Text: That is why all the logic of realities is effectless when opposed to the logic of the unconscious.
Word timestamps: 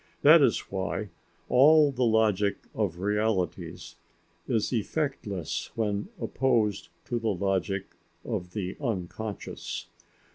That 0.23 0.41
is 0.41 0.71
why 0.71 1.09
all 1.47 1.91
the 1.91 2.01
logic 2.03 2.57
of 2.73 2.97
realities 3.01 3.97
is 4.47 4.71
effectless 4.73 5.69
when 5.75 6.09
opposed 6.19 6.89
to 7.05 7.19
the 7.19 7.29
logic 7.35 7.85
of 8.25 8.53
the 8.53 8.77
unconscious. 8.81 9.89